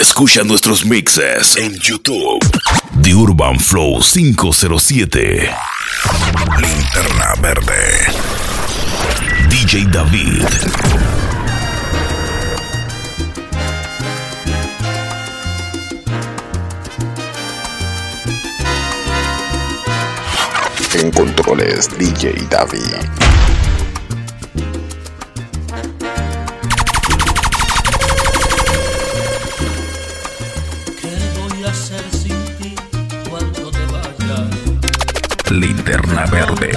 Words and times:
Escucha 0.00 0.44
nuestros 0.44 0.84
mixes 0.84 1.56
en 1.56 1.74
YouTube. 1.80 2.38
The 3.02 3.14
Urban 3.14 3.58
Flow 3.58 4.00
507. 4.00 5.50
Linterna 6.60 7.34
Verde. 7.40 8.06
DJ 9.48 9.86
David. 9.90 10.44
En 20.94 21.10
controles 21.10 21.88
DJ 21.98 22.46
David. 22.48 23.27
Linterna 35.58 36.24
Verde, 36.26 36.70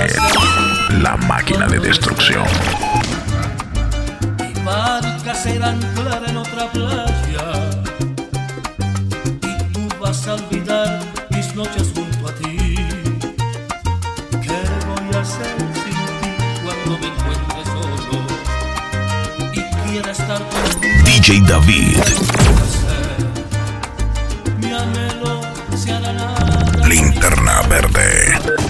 la 1.03 1.15
máquina 1.15 1.67
de 1.67 1.79
destrucción. 1.79 2.43
Mi 4.39 4.53
barca 4.63 5.35
será 5.35 5.69
anclar 5.69 6.23
en 6.27 6.37
otra 6.37 6.67
playa 6.71 7.45
y 9.43 9.71
tú 9.71 9.87
vas 9.99 10.27
a 10.27 10.33
olvidar 10.33 10.99
mis 11.29 11.53
noches 11.53 11.91
junto 11.93 12.27
a 12.27 12.33
ti. 12.33 12.75
¿Qué 14.41 14.59
voy 14.87 15.15
a 15.15 15.21
hacer 15.21 15.55
sin 15.57 15.73
ti 15.83 15.97
cuando 16.63 16.97
me 16.97 17.07
encuentre 17.07 17.63
solo 17.65 18.25
y 19.53 19.91
quiera 19.91 20.11
estar 20.11 20.39
contigo? 20.39 21.03
DJ 21.05 21.41
David. 21.41 21.97
Linterna 26.91 27.61
Verde. 27.69 28.60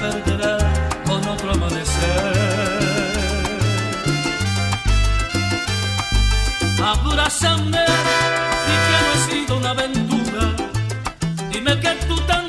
Perderá 0.00 0.58
con 1.06 1.26
otro 1.26 1.52
amanecer. 1.52 2.78
Abrázame 6.82 7.84
y 8.72 8.76
que 8.84 8.96
no 9.02 9.10
he 9.14 9.18
sido 9.30 9.56
una 9.58 9.70
aventura. 9.70 10.42
Dime 11.50 11.80
que 11.80 11.90
tú 12.06 12.16
también 12.26 12.47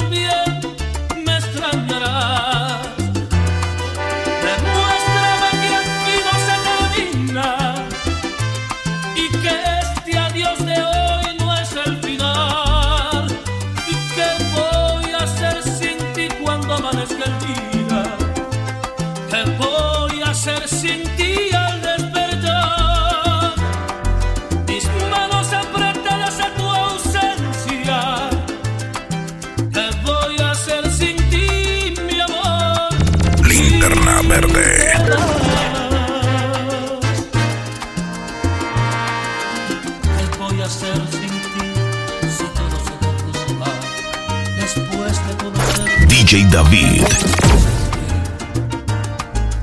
David. 46.52 47.04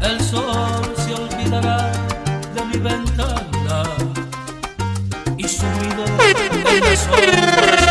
el 0.03 0.21
sol 0.21 0.95
se 0.97 1.15
olvidará 1.15 1.93
de 2.55 2.65
mi 2.65 2.79
ventana 2.79 3.83
y 5.37 5.49
sumido 5.49 6.05
en 6.07 6.81
las 6.81 6.99
sombras 7.01 7.87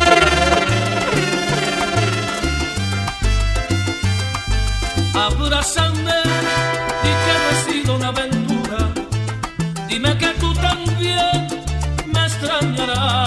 abrázame 5.16 6.22
y 7.04 7.12
que 7.24 7.34
he 7.50 7.74
sido 7.74 7.96
una 7.96 8.10
aventura. 8.10 8.94
Dime 9.88 10.18
que 10.18 10.28
tú 10.40 10.54
también 10.54 11.48
me 12.14 12.26
extrañarás 12.26 13.25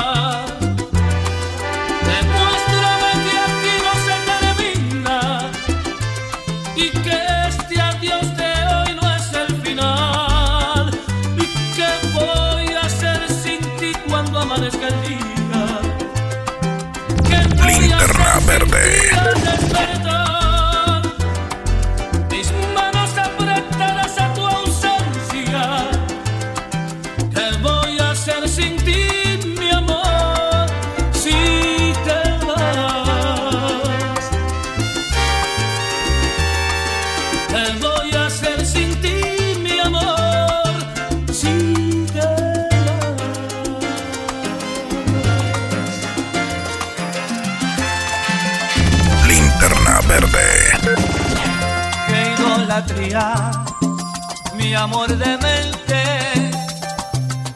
Linterna 17.65 18.39
verde. 18.47 19.38
Mi 54.57 54.75
amor 54.75 55.07
demente, 55.17 56.03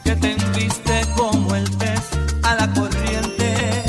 que 0.03 0.15
te 0.15 0.31
enviste 0.31 1.05
como 1.17 1.53
el 1.55 1.69
pez 1.71 2.01
a 2.43 2.55
la 2.55 2.67
corriente, 2.73 3.83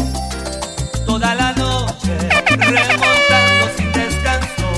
toda 1.06 1.32
la 1.37 1.53
noche 1.53 2.19
remontando 2.59 3.65
sin 3.76 3.92
descanso, 3.92 4.69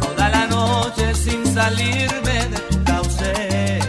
toda 0.00 0.28
la 0.28 0.46
noche 0.46 1.14
sin 1.14 1.46
salirme 1.54 2.46
de 2.52 2.58
tu 2.68 2.84
cauce, 2.84 3.80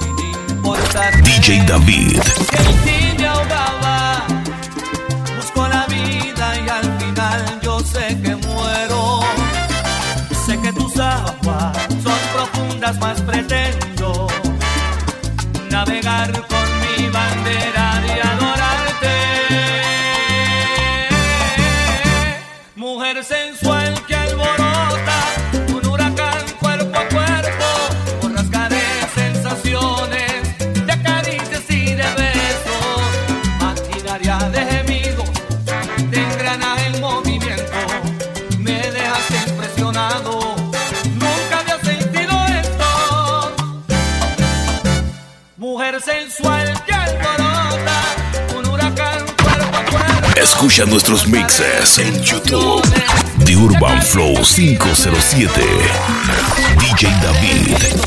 sin 0.00 0.18
importar 0.56 1.22
DJ 1.24 1.62
David. 1.66 2.22
que 2.50 3.63
más 12.98 13.20
pretendo 13.22 14.26
navegar 15.70 16.32
con 16.32 16.66
mi 16.80 17.08
bandera 17.10 17.83
Escucha 50.44 50.84
nuestros 50.84 51.26
mixes 51.26 51.98
en 51.98 52.22
YouTube. 52.22 52.82
The 53.46 53.56
Urban 53.56 54.02
Flow 54.02 54.34
507. 54.44 55.50
DJ 56.78 57.08
David. 57.22 58.04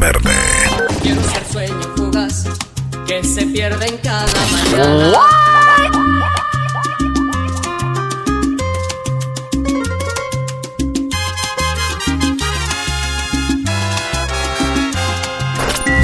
verde. 0.00 0.30
Quiero 1.02 1.22
ser 1.22 1.44
sueño 1.52 1.99
que 3.10 3.24
se 3.24 3.44
pierde 3.44 3.88
en 3.88 3.96
cada 3.98 4.24
mañana. 4.52 5.18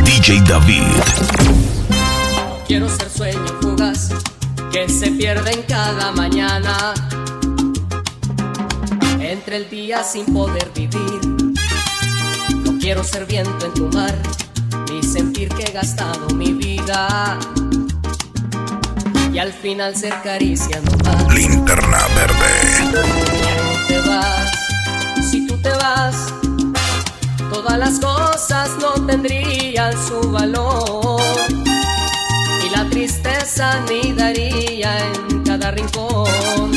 DJ 0.05 0.41
David. 0.49 0.83
Quiero 2.67 2.89
ser 2.89 3.09
sueño 3.09 3.39
fugaz 3.61 4.09
que 4.73 4.89
se 4.89 5.13
pierde 5.13 5.53
en 5.53 5.63
cada 5.63 6.11
mañana. 6.11 6.93
Entre 9.21 9.59
el 9.59 9.71
día 9.71 10.03
sin 10.03 10.27
poder 10.35 10.73
vivir. 10.75 11.21
No 12.65 12.77
quiero 12.81 13.05
ser 13.05 13.27
viento 13.27 13.67
en 13.67 13.75
tu 13.75 13.89
mar, 13.97 14.13
sentir 15.17 15.49
que 15.49 15.63
he 15.63 15.73
gastado 15.73 16.29
mi 16.35 16.53
vida. 16.53 17.39
Y 19.33 19.39
al 19.39 19.51
final 19.51 19.97
ser 19.97 20.15
caricia 20.23 20.79
no 20.81 20.93
más. 21.05 21.35
Linterna 21.35 22.01
verde. 22.19 22.53
No 22.93 23.87
te 23.89 23.99
vas, 24.09 24.51
si 25.31 25.47
tú 25.47 25.57
te 25.63 25.71
vas, 25.71 26.17
todas 27.51 27.79
las 27.79 27.99
cosas 27.99 28.71
no 28.79 28.93
tendrían 29.07 29.95
su 30.07 30.31
valor. 30.31 31.21
Y 32.67 32.69
la 32.77 32.85
tristeza 32.91 33.73
anidaría 33.73 34.99
en 35.31 35.43
cada 35.45 35.71
rincón. 35.71 36.76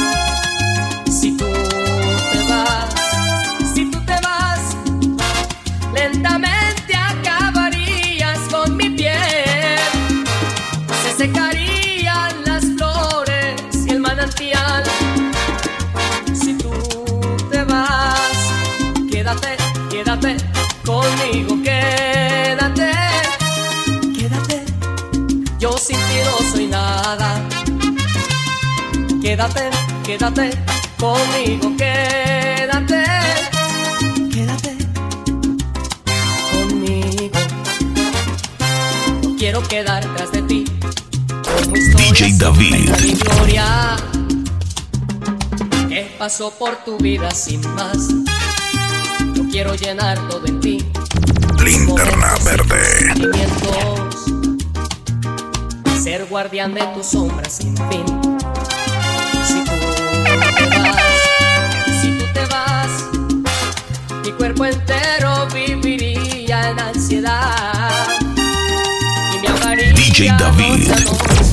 Quédate, 29.40 29.70
quédate 30.04 30.50
conmigo, 31.00 31.74
quédate, 31.78 33.04
quédate 34.34 34.78
conmigo. 36.52 37.40
No 39.24 39.38
quiero 39.38 39.64
quedar 39.64 40.04
tras 40.14 40.34
de 40.34 40.42
ti. 40.42 40.66
Como 41.64 41.78
historia 41.78 42.12
DJ 42.12 42.38
David. 42.38 42.92
gloria 43.24 43.96
que 45.88 46.14
pasó 46.20 46.52
por 46.52 46.76
tu 46.84 46.98
vida 46.98 47.32
sin 47.32 47.62
más. 47.76 48.10
Yo 49.36 49.48
quiero 49.50 49.74
llenar 49.74 50.20
todo 50.28 50.46
en 50.48 50.60
ti. 50.60 50.86
Linterna 51.64 52.36
verde. 52.44 53.14
Ser 56.04 56.26
guardián 56.26 56.74
de 56.74 56.82
tus 56.94 57.06
sombras 57.06 57.54
sin 57.54 57.74
fin. 57.90 58.29
Cuerpo 64.60 64.66
entero 64.66 65.48
viviría 65.54 66.72
en 66.72 66.80
ansiedad. 66.80 68.08
Y 69.34 69.38
me 69.40 69.94
DJ 69.94 70.36
David. 70.38 71.49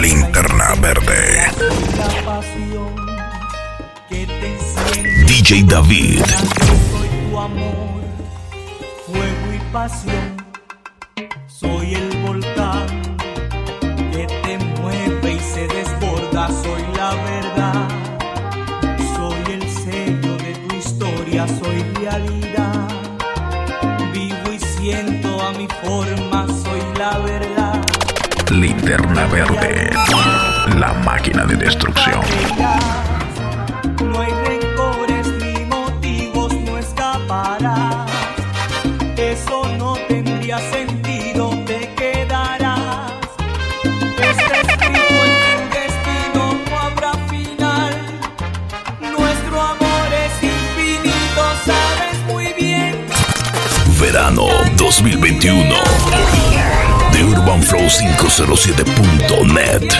Linterna 0.00 0.74
te 0.74 0.80
verde. 0.80 1.50
DJ 5.26 5.64
David. 5.64 6.24
Soy 6.24 7.08
tu 7.30 7.38
amor, 7.38 8.00
fuego 9.06 9.52
y 9.52 9.72
pasión. 9.72 10.37
Linterna 28.78 29.26
verde. 29.26 29.90
La 30.78 30.92
máquina 31.04 31.44
de 31.44 31.56
destrucción. 31.56 32.20
No 34.04 34.20
hay 34.20 34.32
rencores 34.46 35.26
ni 35.42 35.64
motivos, 35.64 36.54
no 36.54 36.78
escaparás. 36.78 38.08
Eso 39.16 39.68
no 39.78 39.94
tendría 40.06 40.58
sentido, 40.70 41.50
te 41.66 41.92
quedarás. 41.96 43.10
Está 43.82 44.60
escrito 44.60 45.24
en 45.24 45.40
tu 45.42 45.74
destino, 45.74 46.54
no 46.70 46.78
habrá 46.78 47.12
final. 47.28 47.96
Nuestro 49.00 49.60
amor 49.60 50.08
es 50.24 50.34
infinito, 50.40 51.42
sabes 51.66 52.16
muy 52.28 52.52
bien. 52.52 52.94
Verano 54.00 54.46
2021. 54.76 56.57
De 57.18 57.24
UrbanFlow507.net. 57.24 59.98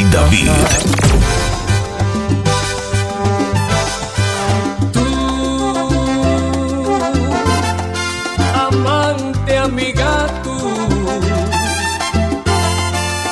David. 0.02 0.50
Tú, 4.92 5.06
amante, 8.54 9.56
amiga, 9.56 10.26
tú. 10.42 10.56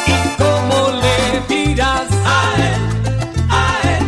¿Y 0.07 0.37
cómo 0.39 0.79
le 1.03 1.19
dirás 1.53 2.09
a 2.25 2.55
él, 2.69 2.81
a 3.51 3.63
él, 3.95 4.05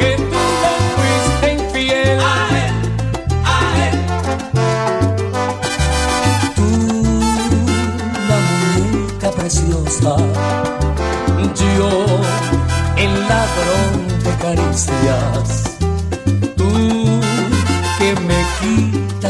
que 0.00 0.10
tú 0.16 0.42
le 0.62 0.72
fuiste 0.94 1.46
infiel? 1.52 2.18
A 2.20 2.22
él, 2.64 2.74
a 3.44 3.58
él. 3.86 3.96
Tú, 6.56 6.68
la 8.28 8.38
muñeca 8.50 9.30
preciosa. 9.30 10.43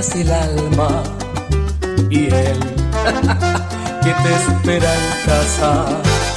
casi 0.05 0.21
el 0.21 0.33
alma 0.33 1.03
y 2.11 2.27
él 2.27 2.59
que 4.03 4.13
te 4.13 4.35
espera 4.35 4.95
en 4.95 5.27
casa. 5.27 6.34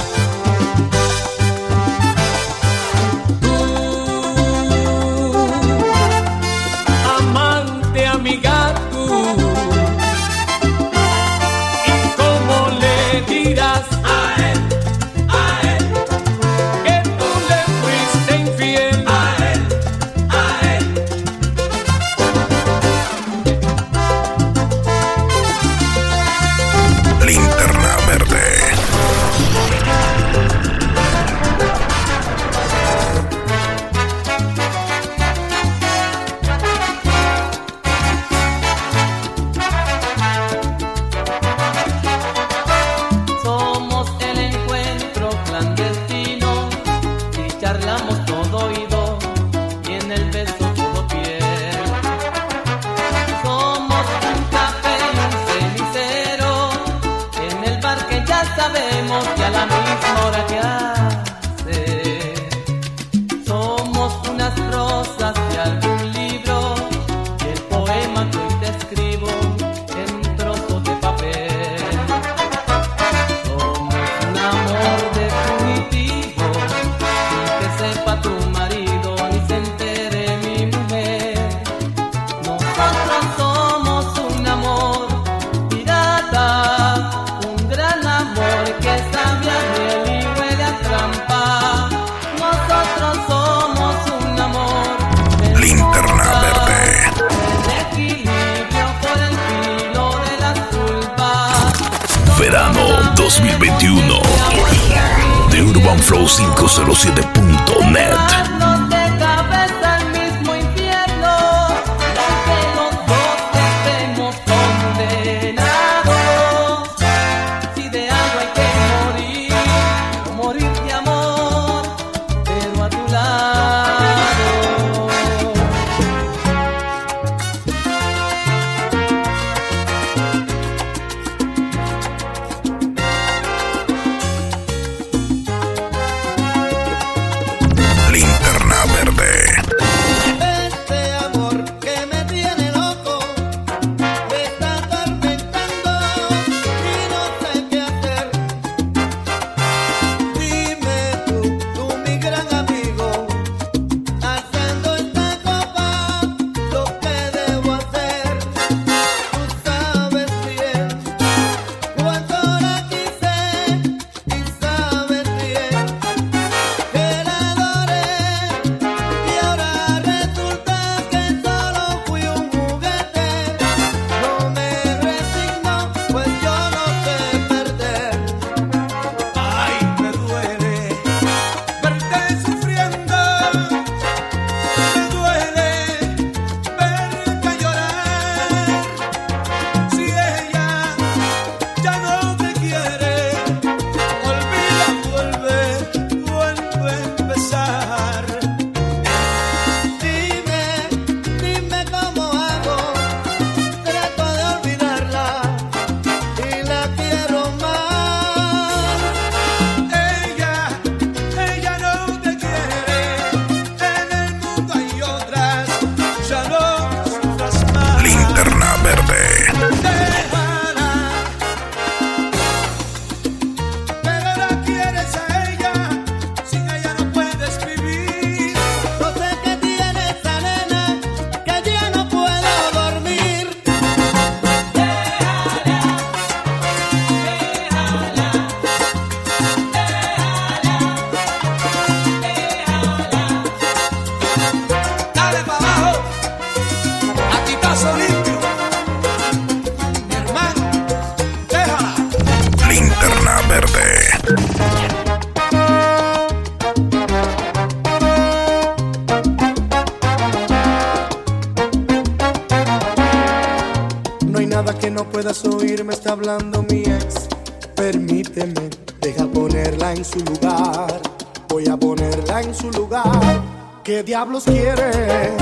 en 269.92 270.04
su 270.04 270.18
lugar. 270.20 271.00
Voy 271.48 271.66
a 271.68 271.76
ponerla 271.76 272.40
en 272.42 272.54
su 272.54 272.70
lugar. 272.72 273.42
¿Qué 273.82 274.02
diablos 274.02 274.44
quieres? 274.44 275.34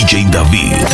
DJ 0.06 0.30
David. 0.30 0.86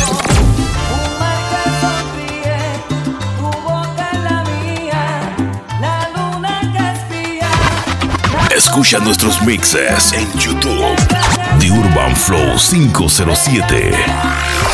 Escucha 8.55 8.99
nuestros 8.99 9.41
mixes 9.41 10.13
en 10.13 10.31
YouTube. 10.39 10.95
The 11.59 11.71
Urban 11.71 12.15
Flow 12.15 12.57
507. 12.57 14.70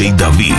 DJ 0.00 0.16
David. 0.16 0.56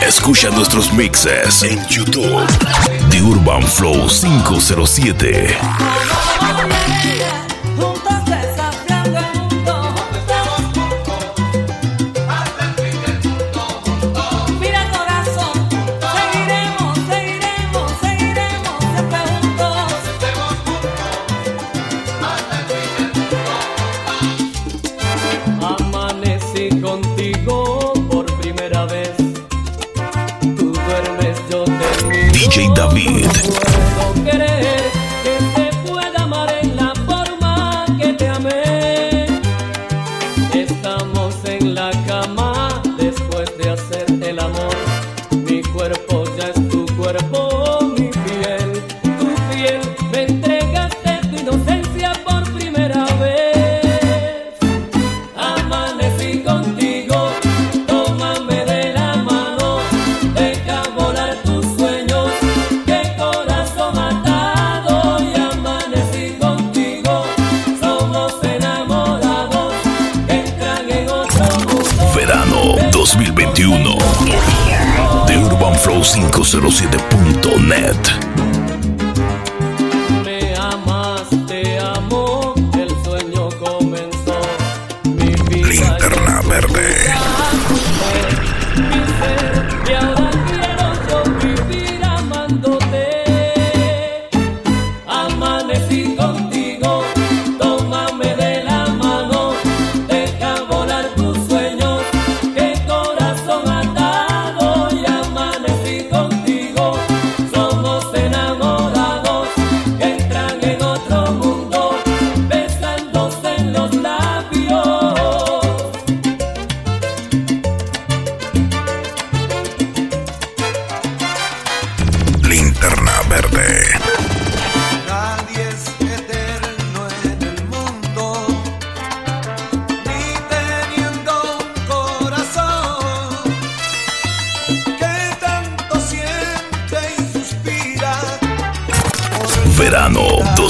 Escucha 0.00 0.48
nuestros 0.50 0.90
mixes 0.94 1.62
en 1.64 1.86
YouTube. 1.88 2.46
The 3.10 3.20
Urban 3.20 3.62
Flow 3.62 4.08
507. 4.08 5.58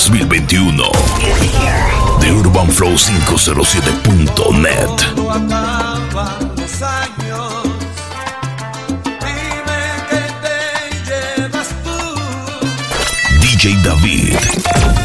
2021 0.05 0.91
de 2.19 2.27
UrbanFlow507.net. 2.27 5.12
DJ 13.41 13.83
David. 13.83 15.02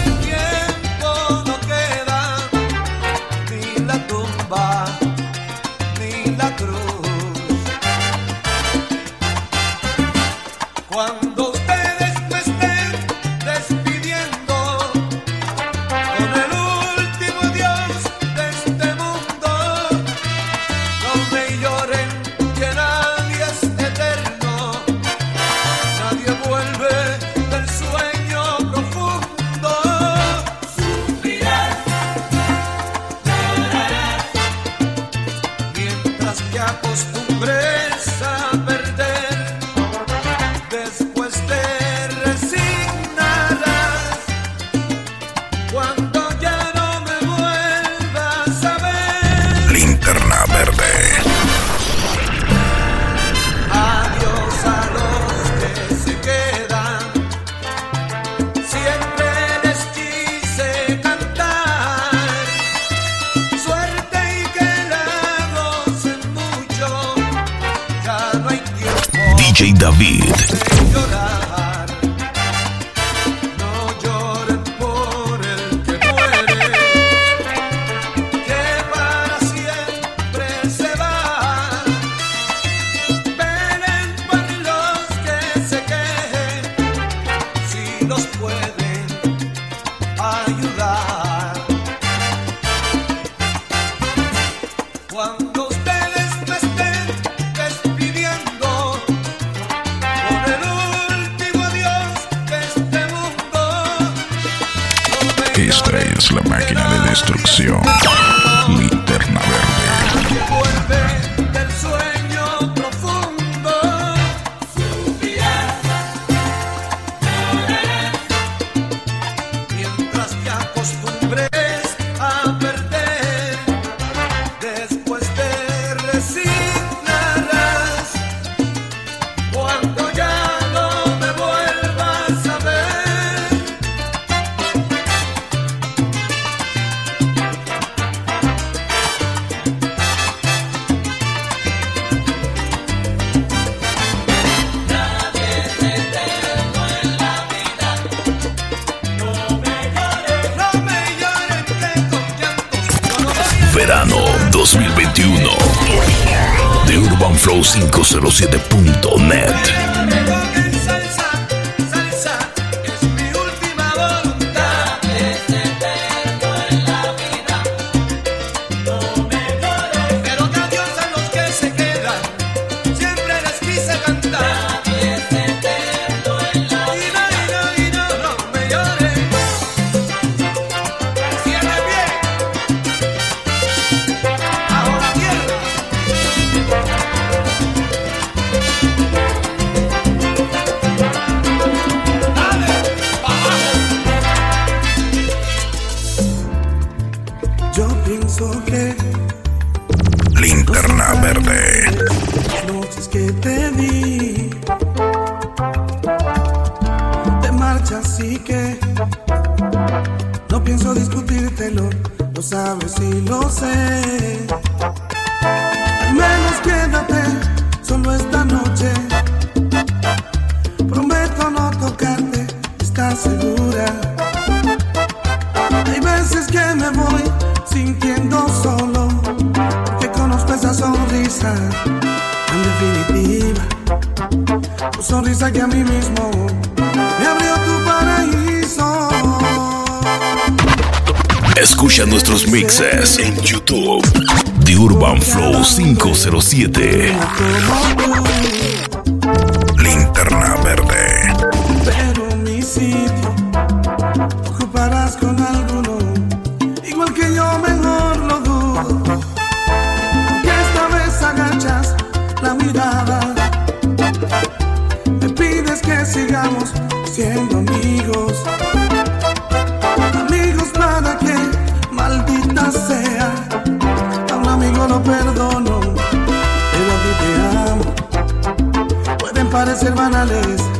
parecer 279.58 279.91
banales. 279.96 280.77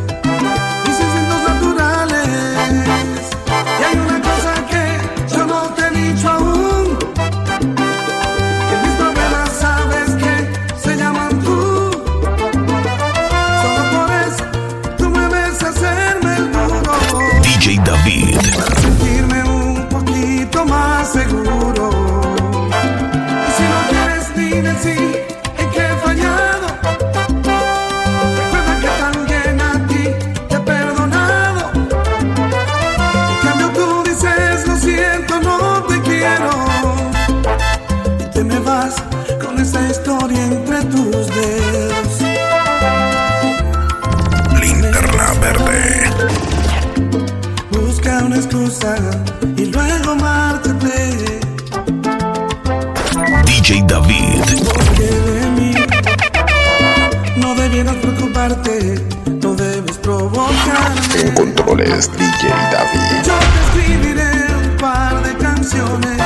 DJ 61.76 62.48
David. 62.72 63.26
Yo 63.26 63.34
te 63.38 63.80
escribiré 63.82 64.32
un 64.56 64.78
par 64.78 65.22
de 65.22 65.36
canciones, 65.36 66.18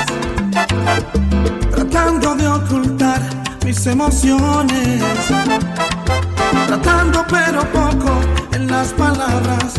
tratando 1.71 2.35
de 2.35 2.47
ocultar 2.47 3.19
mis 3.65 3.87
emociones, 3.87 5.01
tratando 6.67 7.25
pero 7.27 7.61
poco 7.71 8.21
en 8.53 8.67
las 8.67 8.89
palabras. 8.93 9.73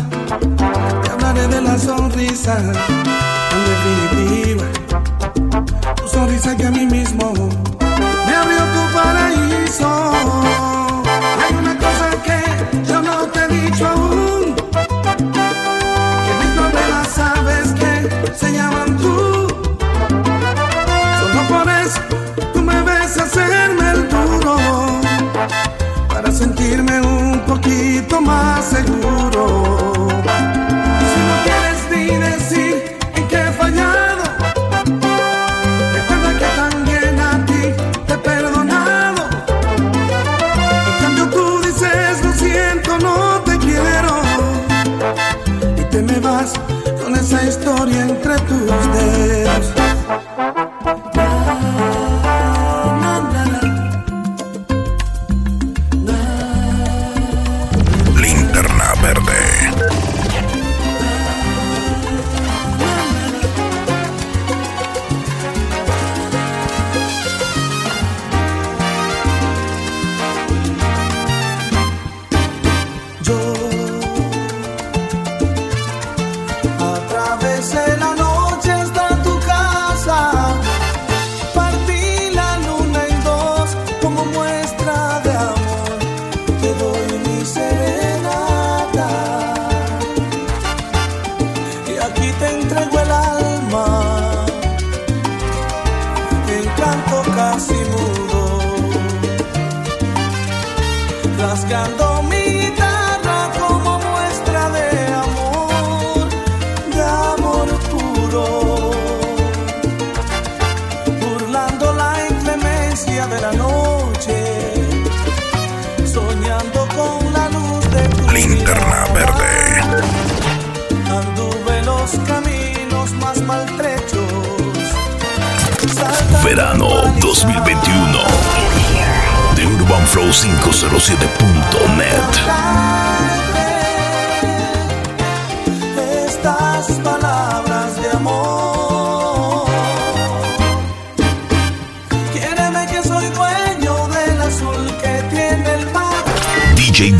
Te 1.01 1.11
hablaré 1.11 1.47
de 1.47 1.61
la 1.61 1.79
sonrisa, 1.79 2.57
en 2.59 3.63
definitiva, 3.71 4.65
tu 5.95 6.07
sonrisa 6.09 6.57
que 6.57 6.65
a 6.65 6.71
mí 6.71 6.85
me 6.85 7.02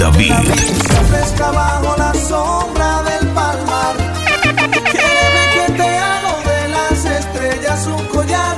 La 0.03 0.09
brisa 0.09 0.35
fresca 1.09 1.49
bajo 1.51 1.95
la 1.97 2.13
sombra 2.13 3.03
del 3.03 3.25
palmar. 3.29 3.95
Quédeme 4.43 5.43
que 5.53 5.71
te 5.77 5.97
hago 5.97 6.33
de 6.43 6.67
las 6.75 7.05
estrellas 7.05 7.87
un 7.87 8.05
collar. 8.07 8.57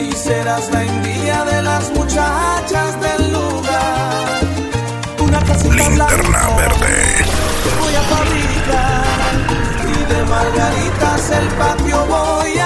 Y 0.00 0.10
serás 0.12 0.70
la 0.72 0.84
envidia 0.84 1.44
de 1.44 1.60
las 1.60 1.90
muchachas 1.90 2.98
del 2.98 3.30
lugar. 3.30 4.40
Una 5.20 5.38
casita 5.40 5.74
Linterna 5.74 6.48
verde. 6.56 6.96
Voy 7.78 7.94
a 7.94 8.02
fabricar. 8.14 9.04
Y 9.84 10.14
de 10.14 10.24
margaritas 10.24 11.30
el 11.30 11.46
patio 11.58 12.06
voy 12.06 12.58
a 12.58 12.65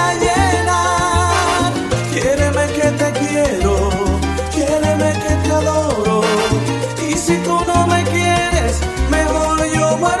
Si 7.31 7.37
tú 7.45 7.57
no 7.65 7.87
me 7.87 8.03
quieres, 8.03 8.81
mejor 9.09 9.65
yo 9.73 9.97
muero. 9.99 10.20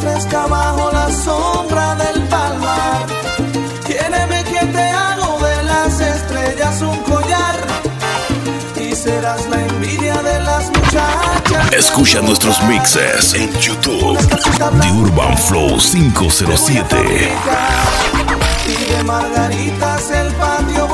fresca 0.00 0.46
bajo 0.46 0.90
la 0.92 1.10
sombra 1.10 1.94
del 1.96 2.22
palmar. 2.28 3.06
Quiéreme 3.86 4.44
que 4.44 4.66
te 4.66 4.82
hago 4.82 5.38
de 5.40 5.62
las 5.64 6.00
estrellas 6.00 6.82
un 6.82 6.96
collar 7.02 7.56
y 8.76 8.94
serás 8.94 9.46
la 9.48 9.60
envidia 9.66 10.14
de 10.22 10.40
las 10.40 10.68
muchachas. 10.68 11.72
Escucha 11.72 12.20
nuestros 12.22 12.62
mixes 12.64 13.34
en 13.34 13.52
YouTube. 13.60 14.18
The 14.58 14.92
Urban 14.92 15.36
Flow 15.36 15.78
507. 15.78 16.96
Y 18.66 18.92
de 18.92 19.04
margaritas 19.04 20.10
el 20.10 20.32
patio 20.34 20.86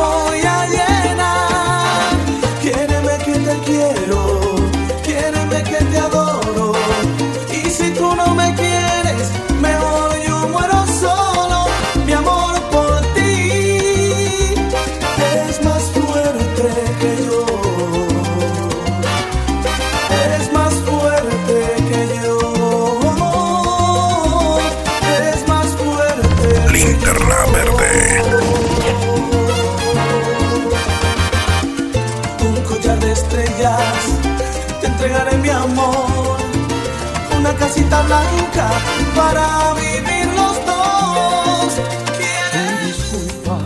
para 39.16 39.72
vivir 39.74 40.26
los 40.36 40.56
dos. 40.66 41.80
¿Quieres 42.18 42.86
disculpa 42.86 43.58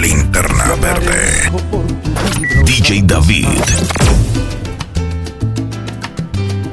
Linterna 0.00 0.74
verde. 0.82 1.50
DJ 2.64 3.02
David. 3.04 3.46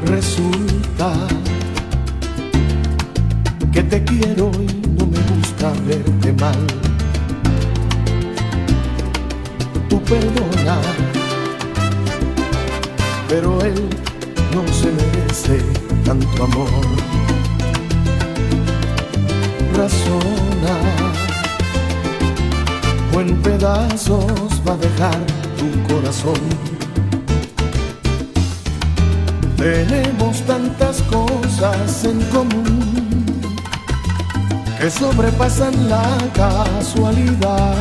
Resulta 0.05 1.13
que 3.71 3.83
te 3.83 4.03
quiero 4.03 4.49
y 4.59 4.67
no 4.97 5.05
me 5.05 5.19
gusta 5.35 5.71
verte 5.85 6.33
mal. 6.33 6.67
Tú 9.89 10.01
perdona, 10.03 10.77
pero 13.27 13.61
él 13.61 13.89
tanto 16.35 16.43
amor. 16.43 16.69
Razona, 19.75 20.77
o 23.13 23.21
en 23.21 23.41
pedazos 23.41 24.61
va 24.67 24.73
a 24.73 24.77
dejar 24.77 25.19
tu 25.57 25.93
corazón. 25.93 26.41
Tenemos 29.57 30.41
tantas 30.41 31.01
cosas 31.03 32.03
en 32.05 32.21
común 32.31 33.25
que 34.79 34.89
sobrepasan 34.89 35.89
la 35.89 36.17
casualidad. 36.33 37.75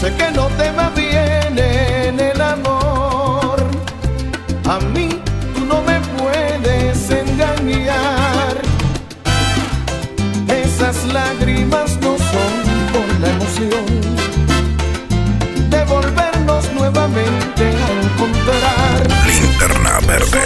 Sé 0.00 0.14
que 0.14 0.30
no 0.30 0.46
te 0.58 0.70
va 0.72 0.90
bien 0.90 1.58
en 1.58 2.20
el 2.20 2.40
amor. 2.40 3.58
A 4.68 4.78
mí 4.94 5.07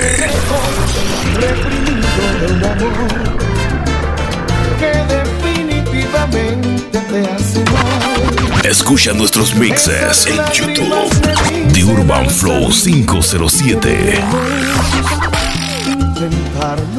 Verde. 0.02 0.26
reprimido 1.40 2.08
de 2.40 2.46
un 2.52 2.64
amor 2.64 3.10
que 4.80 4.92
definitivamente 5.14 6.98
te 6.98 7.18
hace 7.30 7.60
mal. 7.70 8.64
Escucha 8.64 9.12
nuestros 9.12 9.54
mixes 9.54 10.26
en 10.26 10.36
YouTube. 10.52 11.10
The 11.72 11.84
Urban 11.84 12.28
Flow 12.28 12.70
507. 12.70 14.20
Intentarlo 15.86 16.91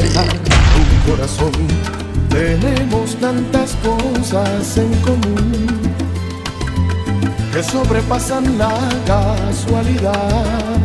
Tu 0.00 1.10
corazón, 1.10 1.52
tenemos 2.30 3.16
tantas 3.16 3.76
cosas 3.84 4.78
en 4.78 4.94
común 5.02 5.66
que 7.52 7.62
sobrepasan 7.62 8.56
la 8.56 8.72
casualidad. 9.06 10.80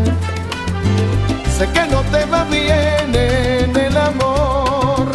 Sé 1.57 1.66
que 1.70 1.86
no 1.89 2.01
te 2.11 2.26
va 2.26 2.43
bien 2.45 3.16
en 3.16 3.76
el 3.78 3.97
amor. 3.97 5.07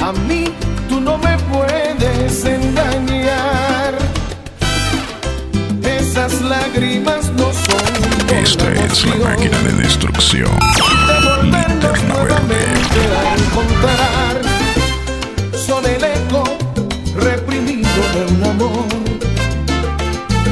A 0.00 0.12
mí 0.12 0.44
tú 0.88 1.00
no 1.00 1.18
me 1.18 1.36
puedes 1.52 2.44
engañar. 2.44 3.94
Esas 5.82 6.40
lágrimas 6.42 7.32
no 7.32 7.52
son. 7.52 7.73
Esta 8.44 8.70
es 8.72 9.06
la 9.06 9.16
máquina 9.16 9.58
de 9.60 9.72
destrucción. 9.72 10.50
Linterna 11.42 12.14
verde. 12.24 12.60
encontrar. 13.38 14.42
Son 15.66 15.82
el 15.86 16.04
eco 16.04 16.44
reprimido 17.16 18.02
de 18.12 18.34
un 18.34 18.44
amor 18.44 18.86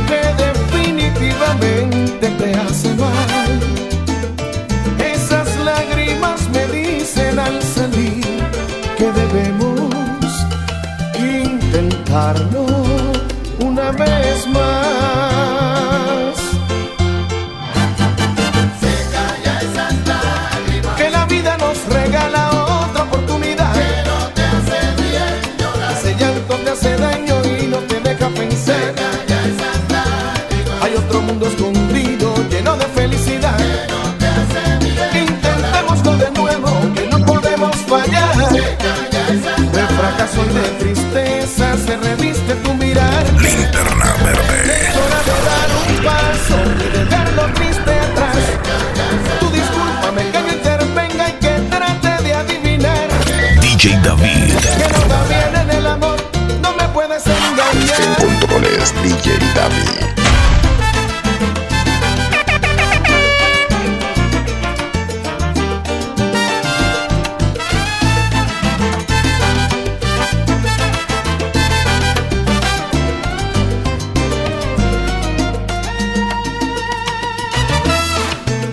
que 0.09 0.21
definitivamente 0.43 2.29
te 2.29 2.55
hace 2.55 2.95
mal. 2.95 3.32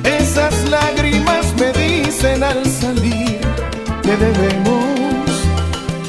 Esas 0.04 0.54
lágrimas 0.70 1.54
me 1.60 1.72
dicen 1.74 2.44
al 2.44 2.66
salir 2.66 3.40
que 4.04 4.16
debemos 4.16 5.30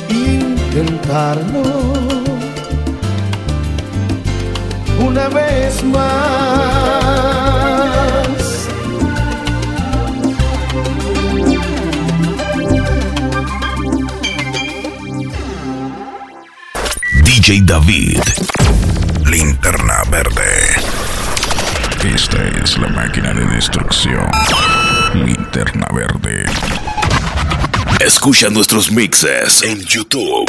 intentarlo 0.09 1.99
una 5.21 5.29
vez 5.29 5.85
más. 5.85 7.11
DJ 17.25 17.61
David. 17.64 18.21
Linterna 19.27 20.03
verde. 20.11 20.68
Esta 22.05 22.39
es 22.62 22.79
la 22.79 22.89
máquina 22.89 23.33
de 23.35 23.45
destrucción. 23.47 24.27
Linterna 25.14 25.87
verde. 25.93 26.45
Escucha 28.01 28.49
nuestros 28.49 28.91
mixes 28.91 29.62
en 29.62 29.81
YouTube. 29.81 30.47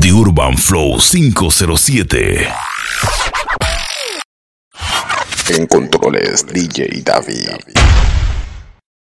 The 0.00 0.12
Urban 0.12 0.58
Flow 0.58 0.98
507. 1.00 2.71
En 5.48 5.66
controles 5.66 6.44
DJ 6.46 7.02
David. 7.02 7.81